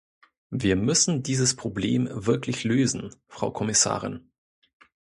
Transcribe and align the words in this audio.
Wir 0.49 0.77
müssen 0.77 1.21
dieses 1.21 1.55
Problem 1.55 2.09
wirklich 2.11 2.63
lösen, 2.63 3.11
Frau 3.27 3.51
Kommissarin. 3.51 4.31